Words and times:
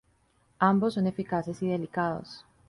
Ambos 0.57 0.95
son 0.95 1.05
eficaces 1.05 1.61
y 1.61 1.67
dedicados. 1.67 2.43